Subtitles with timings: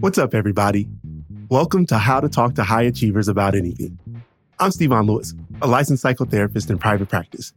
[0.00, 0.88] What's up, everybody?
[1.48, 3.98] Welcome to How to Talk to High Achievers About Anything.
[4.58, 7.52] I'm Stevon Lewis, a licensed psychotherapist in private practice.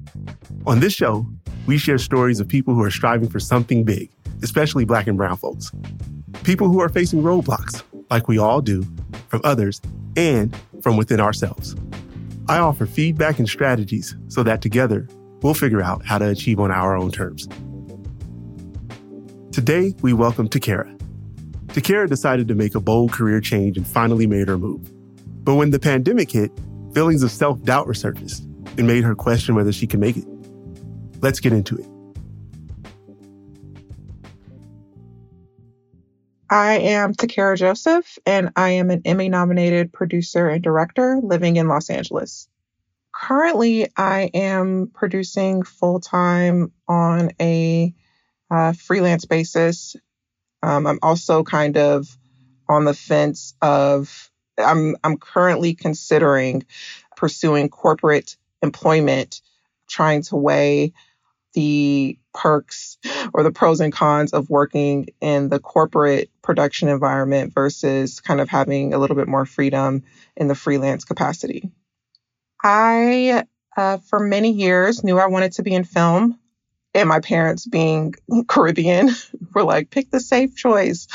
[0.65, 1.25] On this show,
[1.65, 4.09] we share stories of people who are striving for something big,
[4.41, 5.71] especially Black and Brown folks.
[6.43, 8.85] People who are facing roadblocks, like we all do,
[9.27, 9.81] from others
[10.15, 11.75] and from within ourselves.
[12.47, 15.07] I offer feedback and strategies so that together
[15.41, 17.47] we'll figure out how to achieve on our own terms.
[19.53, 20.97] Today, we welcome Takara.
[21.67, 24.89] Takara decided to make a bold career change and finally made her move.
[25.45, 26.51] But when the pandemic hit,
[26.95, 28.39] feelings of self doubt resurfaced
[28.79, 30.25] and made her question whether she can make it.
[31.21, 31.85] Let's get into it.
[36.49, 41.67] I am Takara Joseph, and I am an Emmy nominated producer and director living in
[41.67, 42.49] Los Angeles.
[43.13, 47.93] Currently, I am producing full time on a
[48.53, 49.95] uh, freelance basis.
[50.61, 52.07] Um, I'm also kind of
[52.69, 56.65] on the fence of I'm I'm currently considering
[57.17, 59.41] pursuing corporate employment,
[59.89, 60.93] trying to weigh
[61.53, 62.97] the perks
[63.33, 68.49] or the pros and cons of working in the corporate production environment versus kind of
[68.49, 70.03] having a little bit more freedom
[70.35, 71.69] in the freelance capacity.
[72.63, 73.43] I,
[73.75, 76.39] uh, for many years, knew I wanted to be in film.
[76.95, 78.13] And my parents, being
[78.47, 79.09] Caribbean,
[79.53, 81.07] were like, pick the safe choice.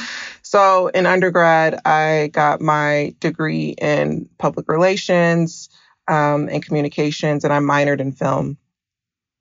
[0.42, 5.68] So in undergrad, I got my degree in public relations
[6.08, 8.58] um, and communications, and I minored in film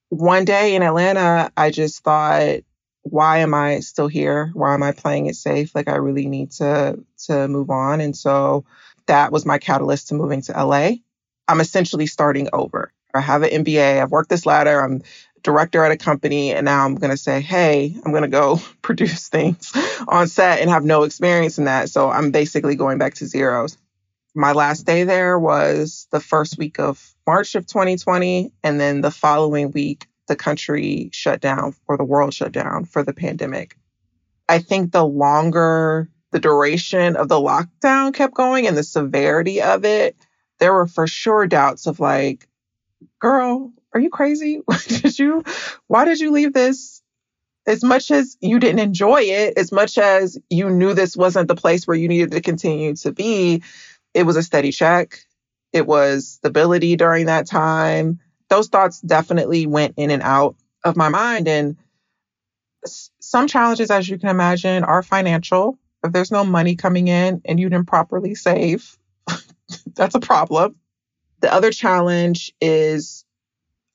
[0.10, 2.60] one day in Atlanta, I just thought,
[3.04, 4.52] why am I still here?
[4.54, 5.74] Why am I playing it safe?
[5.76, 8.02] Like I really need to to move on.
[8.02, 8.66] And so
[9.08, 10.92] that was my catalyst to moving to LA.
[11.48, 12.92] I'm essentially starting over.
[13.14, 14.02] I have an MBA.
[14.02, 14.82] I've worked this ladder.
[14.82, 15.02] I'm
[15.48, 18.59] director at a company and now I'm going to say, "Hey, I'm going to go
[18.81, 19.72] produce things
[20.08, 23.78] on set and have no experience in that." So I'm basically going back to zeros.
[24.36, 28.54] My last day there was the first week of March of 2020.
[28.64, 33.04] And then the following week, the country shut down or the world shut down for
[33.04, 33.77] the pandemic.
[34.49, 39.86] I think the longer the duration of the lockdown kept going and the severity of
[39.86, 40.16] it,
[40.60, 42.48] there were for sure doubts of like,
[43.20, 44.61] girl, are you crazy?
[44.87, 45.43] did you,
[45.87, 47.02] why did you leave this?
[47.65, 51.55] As much as you didn't enjoy it, as much as you knew this wasn't the
[51.55, 53.61] place where you needed to continue to be,
[54.14, 55.20] it was a steady check.
[55.73, 58.20] It was stability during that time.
[58.49, 60.55] Those thoughts definitely went in and out
[60.86, 61.48] of my mind.
[61.49, 61.75] And
[62.86, 65.77] some challenges, as you can imagine, are financial.
[66.04, 68.98] If there's no money coming in and you didn't properly save,
[69.95, 70.75] that's a problem.
[71.42, 73.25] The other challenge is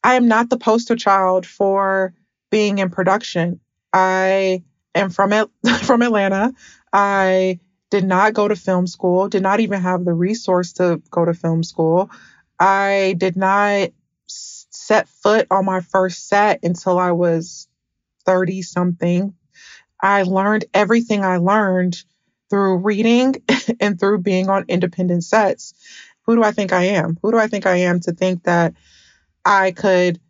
[0.04, 2.14] I am not the poster child for
[2.50, 3.60] being in production.
[3.92, 4.64] I
[4.94, 5.30] am from
[5.82, 6.52] from Atlanta.
[6.92, 11.24] I did not go to film school, did not even have the resource to go
[11.24, 12.10] to film school.
[12.58, 13.90] I did not
[14.26, 17.68] set foot on my first set until I was
[18.24, 19.34] 30 something.
[20.00, 22.02] I learned everything I learned
[22.50, 23.36] through reading
[23.80, 25.74] and through being on independent sets.
[26.26, 27.18] Who do I think I am?
[27.22, 28.74] Who do I think I am to think that
[29.44, 30.20] I could,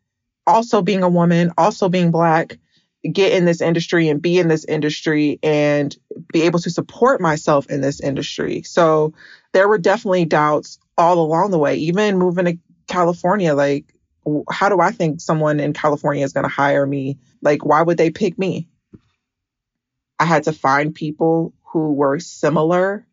[0.46, 2.58] also being a woman, also being Black,
[3.10, 5.96] get in this industry and be in this industry and
[6.32, 8.62] be able to support myself in this industry.
[8.62, 9.14] So
[9.52, 13.54] there were definitely doubts all along the way, even moving to California.
[13.54, 13.92] Like,
[14.50, 17.18] how do I think someone in California is going to hire me?
[17.40, 18.68] Like, why would they pick me?
[20.18, 23.04] I had to find people who were similar.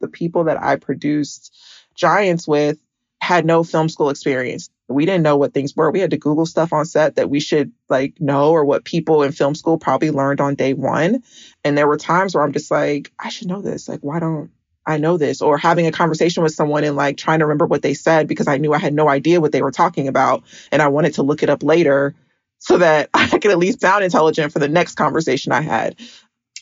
[0.00, 1.56] The people that I produced
[1.96, 2.78] Giants with
[3.20, 5.90] had no film school experience we didn't know what things were.
[5.90, 9.22] We had to Google stuff on set that we should like know or what people
[9.22, 11.22] in film school probably learned on day one.
[11.64, 13.88] And there were times where I'm just like, I should know this.
[13.88, 14.50] Like, why don't
[14.86, 15.40] I know this?
[15.40, 18.46] Or having a conversation with someone and like trying to remember what they said because
[18.46, 20.44] I knew I had no idea what they were talking about.
[20.70, 22.14] And I wanted to look it up later
[22.58, 25.96] so that I could at least sound intelligent for the next conversation I had.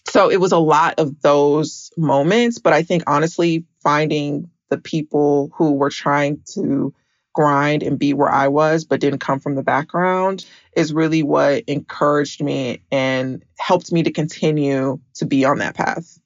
[0.08, 2.60] So it was a lot of those moments.
[2.60, 6.94] But I think honestly, finding the people who were trying to
[7.32, 10.44] grind and be where I was, but didn't come from the background,
[10.76, 16.18] is really what encouraged me and helped me to continue to be on that path.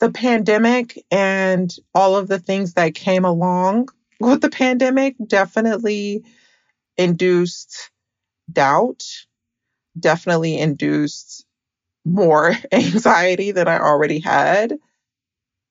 [0.00, 3.88] The pandemic and all of the things that came along
[4.20, 6.24] with the pandemic definitely
[6.96, 7.90] induced
[8.52, 9.04] doubt,
[9.98, 11.46] definitely induced
[12.04, 14.78] more anxiety than I already had.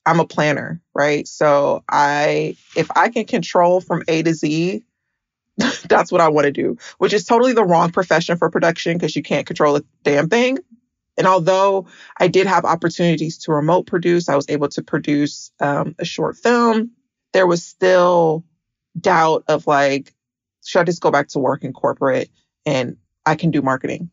[0.06, 1.28] I'm a planner, right?
[1.28, 4.84] So I if I can control from A to Z,
[5.88, 9.16] that's what I want to do, which is totally the wrong profession for production because
[9.16, 10.60] you can't control a damn thing.
[11.18, 15.96] And although I did have opportunities to remote produce, I was able to produce um,
[16.00, 16.92] a short film.
[17.34, 18.44] There was still
[19.00, 20.14] doubt of like,
[20.66, 22.30] should I just go back to work in corporate
[22.66, 24.10] and I can do marketing?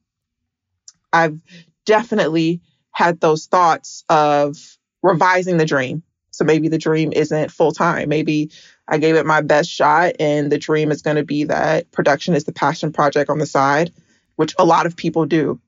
[1.13, 1.41] I've
[1.87, 2.61] definitely
[2.93, 4.57] had those thoughts of
[5.03, 6.03] revising the dream.
[6.31, 8.09] So maybe the dream isn't full time.
[8.09, 8.51] Maybe
[8.87, 12.35] I gave it my best shot and the dream is going to be that production
[12.35, 13.93] is the passion project on the side,
[14.37, 15.61] which a lot of people do.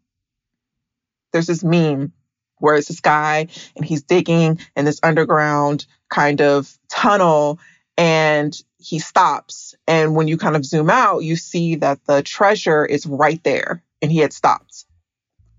[1.33, 2.13] There's this meme
[2.59, 7.59] where it's this guy and he's digging in this underground kind of tunnel
[7.97, 9.75] and he stops.
[9.87, 13.83] And when you kind of zoom out, you see that the treasure is right there
[14.01, 14.85] and he had stopped.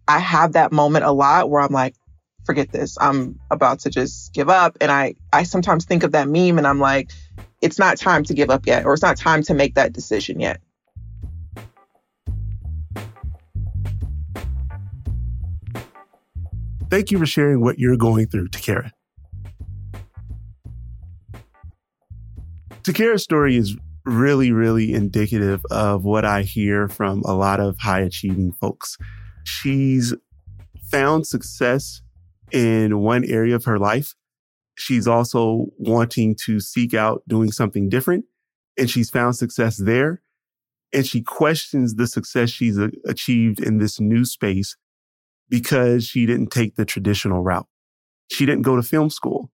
[0.08, 1.96] I have that moment a lot where I'm like,
[2.46, 2.98] forget this.
[3.00, 4.78] I'm about to just give up.
[4.82, 7.12] And I, I sometimes think of that meme and I'm like,
[7.62, 10.40] it's not time to give up yet, or it's not time to make that decision
[10.40, 10.60] yet.
[16.90, 18.92] Thank you for sharing what you're going through, Takara.
[22.84, 23.76] Takara's story is
[24.06, 28.98] really, really indicative of what I hear from a lot of high achieving folks.
[29.46, 30.14] She's
[30.92, 32.02] found success
[32.54, 34.16] in one area of her life.
[34.76, 38.26] She's also wanting to seek out doing something different,
[38.78, 40.22] and she's found success there.
[40.94, 44.78] And she questions the success she's achieved in this new space
[45.50, 47.68] because she didn't take the traditional route.
[48.32, 49.52] She didn't go to film school,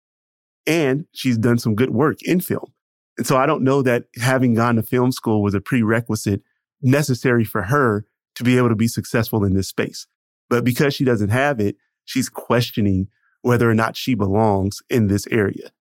[0.67, 2.73] and she's done some good work in film.
[3.17, 6.41] And so I don't know that having gone to film school was a prerequisite
[6.81, 8.05] necessary for her
[8.35, 10.07] to be able to be successful in this space.
[10.49, 11.75] But because she doesn't have it,
[12.09, 13.07] she's questioning
[13.43, 15.71] whether or not she belongs in this area.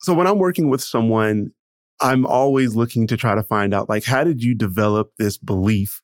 [0.00, 1.52] So when I'm working with someone,
[2.00, 6.02] I'm always looking to try to find out, like, how did you develop this belief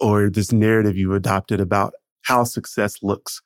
[0.00, 1.92] or this narrative you adopted about
[2.22, 3.42] how success looks?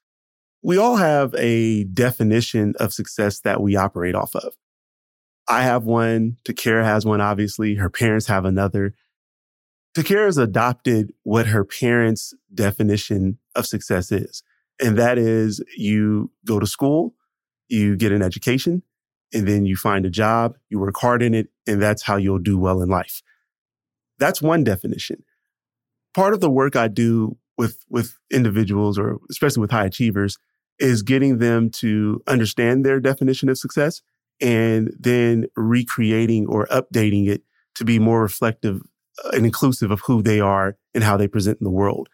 [0.63, 4.55] We all have a definition of success that we operate off of.
[5.49, 6.37] I have one.
[6.47, 7.77] Takara has one, obviously.
[7.77, 8.95] Her parents have another.
[9.97, 14.43] Takara's adopted what her parents' definition of success is.
[14.79, 17.15] And that is you go to school,
[17.69, 18.83] you get an education,
[19.33, 22.39] and then you find a job, you work hard in it, and that's how you'll
[22.39, 23.23] do well in life.
[24.19, 25.25] That's one definition.
[26.15, 30.37] Part of the work I do with, with individuals or especially with high achievers
[30.79, 34.03] is getting them to understand their definition of success
[34.43, 37.45] and then recreating or updating it
[37.77, 38.83] to be more reflective
[39.33, 42.09] and inclusive of who they are and how they present in the world.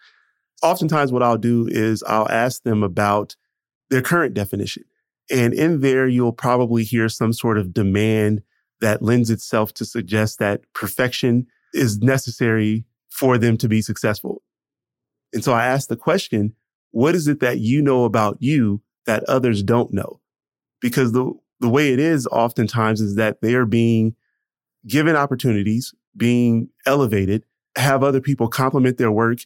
[0.63, 3.37] Oftentimes, what I'll do is I'll ask them about
[3.91, 4.85] their current definition.
[5.31, 8.43] And in there, you'll probably hear some sort of demand
[8.81, 14.43] that lends itself to suggest that perfection is necessary for them to be successful.
[15.33, 16.55] And so I ask the question,
[16.91, 20.21] what is it that you know about you that others don't know?
[20.81, 24.15] Because the, the way it is oftentimes is that they are being
[24.87, 27.45] given opportunities being elevated,
[27.77, 29.39] have other people compliment their work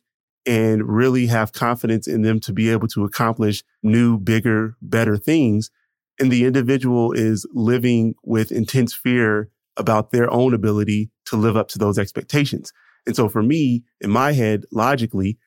[0.44, 5.70] and really have confidence in them to be able to accomplish new, bigger, better things.
[6.18, 11.68] And the individual is living with intense fear about their own ability to live up
[11.68, 12.72] to those expectations.
[13.06, 15.38] And so for me, in my head, logically,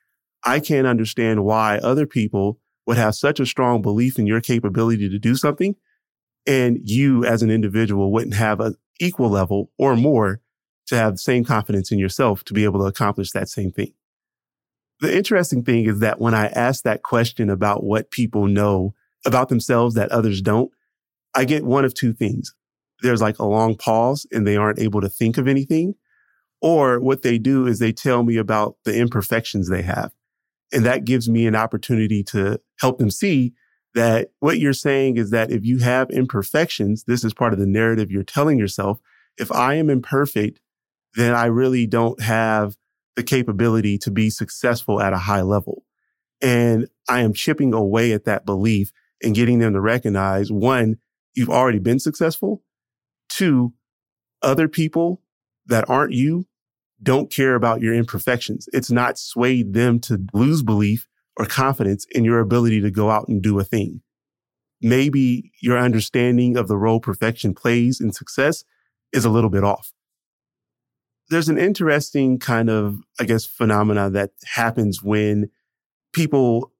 [0.44, 5.10] I can't understand why other people would have such a strong belief in your capability
[5.10, 5.76] to do something
[6.48, 10.42] and you as an individual wouldn't have an equal level or more
[10.90, 13.94] to have the same confidence in yourself to be able to accomplish that same thing.
[15.02, 18.94] The interesting thing is that when I ask that question about what people know
[19.26, 20.72] about themselves that others don't,
[21.34, 22.54] I get one of two things.
[23.02, 25.94] There's like a long pause and they aren't able to think of anything.
[26.62, 30.12] Or what they do is they tell me about the imperfections they have.
[30.74, 33.54] And that gives me an opportunity to help them see
[33.96, 37.66] that what you're saying is that if you have imperfections, this is part of the
[37.66, 39.00] narrative you're telling yourself.
[39.38, 40.60] If I am imperfect,
[41.16, 42.76] then I really don't have
[43.16, 45.84] the capability to be successful at a high level.
[46.42, 50.98] And I am chipping away at that belief and getting them to recognize one,
[51.34, 52.64] you've already been successful.
[53.28, 53.74] Two,
[54.42, 55.22] other people
[55.66, 56.48] that aren't you
[57.02, 58.68] don't care about your imperfections.
[58.72, 63.28] It's not swayed them to lose belief or confidence in your ability to go out
[63.28, 64.02] and do a thing.
[64.82, 68.64] Maybe your understanding of the role perfection plays in success
[69.12, 69.92] is a little bit off
[71.30, 75.50] there's an interesting kind of, I guess, phenomena that happens when
[76.14, 76.72] people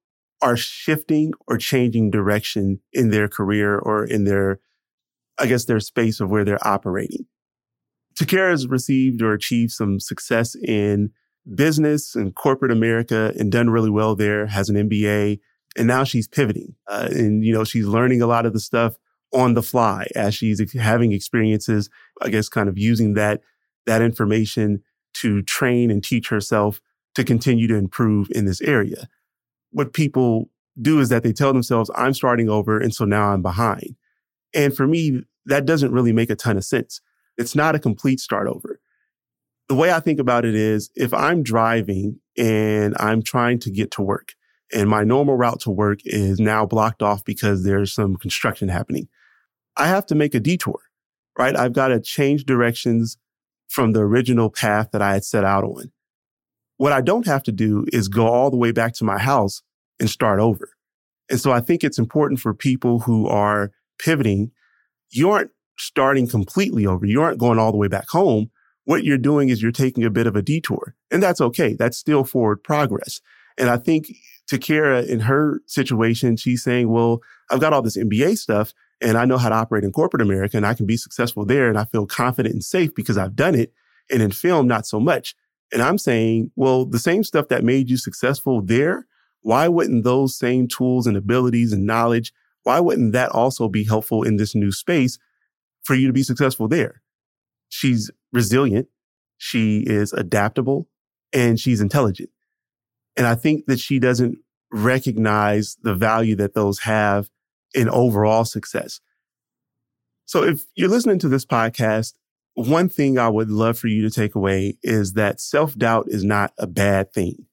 [0.42, 4.58] are shifting or changing direction in their career or in their,
[5.38, 7.26] I guess, their space of where they're operating.
[8.18, 11.10] Takara has received or achieved some success in
[11.54, 15.38] business and corporate America and done really well there, has an MBA,
[15.76, 16.74] and now she's pivoting.
[16.88, 18.94] Uh, and, you know, she's learning a lot of the stuff
[19.32, 21.88] on the fly as she's having experiences,
[22.20, 23.42] I guess, kind of using that,
[23.90, 24.80] that information
[25.14, 26.80] to train and teach herself
[27.16, 29.08] to continue to improve in this area.
[29.72, 30.48] What people
[30.80, 32.78] do is that they tell themselves, I'm starting over.
[32.78, 33.96] And so now I'm behind.
[34.54, 37.00] And for me, that doesn't really make a ton of sense.
[37.36, 38.78] It's not a complete start over.
[39.68, 43.90] The way I think about it is if I'm driving and I'm trying to get
[43.92, 44.34] to work
[44.72, 49.08] and my normal route to work is now blocked off because there's some construction happening,
[49.76, 50.78] I have to make a detour,
[51.36, 51.56] right?
[51.56, 53.16] I've got to change directions
[53.70, 55.92] from the original path that I had set out on.
[56.76, 59.62] What I don't have to do is go all the way back to my house
[60.00, 60.70] and start over.
[61.30, 64.50] And so I think it's important for people who are pivoting.
[65.10, 67.06] You aren't starting completely over.
[67.06, 68.50] You aren't going all the way back home.
[68.84, 71.74] What you're doing is you're taking a bit of a detour and that's okay.
[71.74, 73.20] That's still forward progress.
[73.56, 74.08] And I think
[74.50, 79.24] Takara in her situation, she's saying, well, I've got all this MBA stuff and I
[79.24, 81.68] know how to operate in corporate America and I can be successful there.
[81.68, 83.72] And I feel confident and safe because I've done it.
[84.10, 85.34] And in film, not so much.
[85.72, 89.06] And I'm saying, well, the same stuff that made you successful there,
[89.42, 92.32] why wouldn't those same tools and abilities and knowledge,
[92.64, 95.18] why wouldn't that also be helpful in this new space
[95.82, 97.02] for you to be successful there?
[97.68, 98.88] She's resilient.
[99.38, 100.88] She is adaptable
[101.32, 102.30] and she's intelligent.
[103.16, 104.38] And I think that she doesn't
[104.72, 107.30] recognize the value that those have
[107.74, 109.00] in overall success.
[110.26, 112.14] So if you're listening to this podcast,
[112.54, 116.24] one thing I would love for you to take away is that self doubt is
[116.24, 117.46] not a bad thing.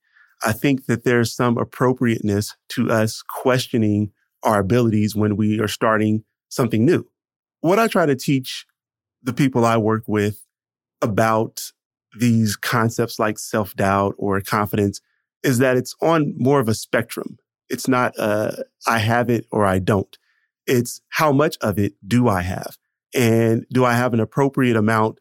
[0.43, 4.12] I think that there's some appropriateness to us questioning
[4.43, 7.07] our abilities when we are starting something new.
[7.62, 8.65] What I try to teach
[9.24, 10.45] the people I work with
[11.01, 11.71] about
[12.19, 15.01] these concepts like self doubt or confidence
[15.43, 17.38] is that it's on more of a spectrum.
[17.69, 18.51] It's not, uh,
[18.88, 20.17] I have it or I don't.
[20.65, 22.77] It's how much of it do I have?
[23.13, 25.19] And do I have an appropriate amount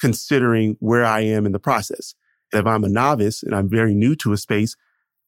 [0.00, 2.14] considering where I am in the process?
[2.52, 4.76] And if I'm a novice and I'm very new to a space,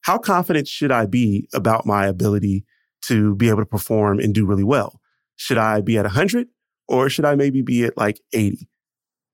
[0.01, 2.65] how confident should I be about my ability
[3.07, 4.99] to be able to perform and do really well?
[5.35, 6.47] Should I be at 100
[6.87, 8.67] or should I maybe be at like 80?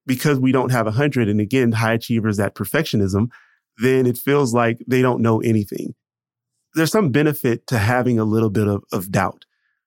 [0.06, 3.28] Because we don't have 100 and again, high achievers, that perfectionism,
[3.78, 5.94] then it feels like they don't know anything.
[6.78, 9.44] There's some benefit to having a little bit of, of doubt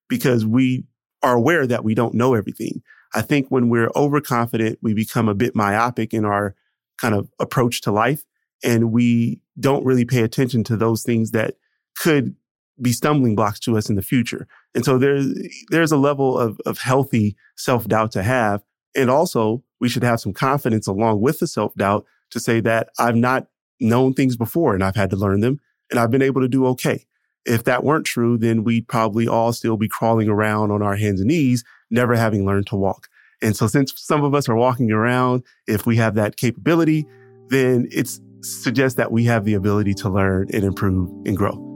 [0.09, 0.83] because we
[1.23, 2.81] are aware that we don't know everything.
[3.13, 6.53] I think when we're overconfident, we become a bit myopic in our
[6.99, 8.23] kind of approach to life
[8.61, 11.55] and we don't really pay attention to those things that
[11.97, 12.35] could
[12.81, 14.45] be stumbling blocks to us in the future.
[14.75, 15.33] And so there's,
[15.69, 18.63] there's a level of, of healthy self doubt to have.
[18.95, 22.89] And also we should have some confidence along with the self doubt to say that
[22.99, 23.47] I've not
[23.79, 25.59] known things before and I've had to learn them
[25.91, 27.05] and I've been able to do okay.
[27.45, 31.19] If that weren't true, then we'd probably all still be crawling around on our hands
[31.19, 33.07] and knees, never having learned to walk.
[33.41, 37.05] And so since some of us are walking around, if we have that capability,
[37.49, 38.09] then it
[38.41, 41.67] suggests that we have the ability to learn and improve and grow.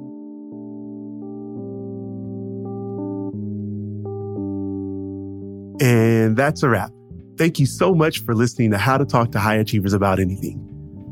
[5.81, 6.91] And that's a wrap.
[7.38, 10.62] Thank you so much for listening to How to Talk to High Achievers About Anything.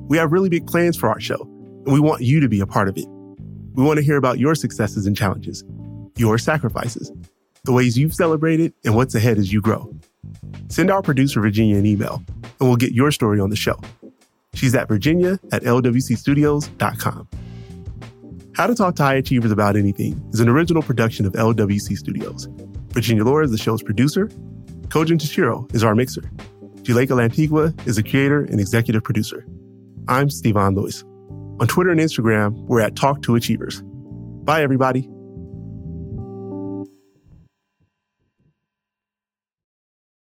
[0.07, 1.49] We have really big plans for our show,
[1.85, 3.05] and we want you to be a part of it.
[3.73, 5.63] We want to hear about your successes and challenges,
[6.15, 7.11] your sacrifices,
[7.63, 9.93] the ways you've celebrated, and what's ahead as you grow.
[10.69, 12.23] Send our producer, Virginia, an email,
[12.59, 13.79] and we'll get your story on the show.
[14.53, 17.27] She's at virginia at lwcstudios.com.
[18.55, 22.47] How to Talk to High Achievers About Anything is an original production of LWC Studios.
[22.89, 24.27] Virginia Lora is the show's producer.
[24.89, 26.21] Kojin Tashiro is our mixer.
[26.83, 29.43] Juleyka Lantigua is the creator and executive producer.
[30.07, 31.03] I'm Stevon Lewis.
[31.59, 33.81] On Twitter and Instagram, we're at Talk to Achievers.
[34.43, 35.09] Bye, everybody.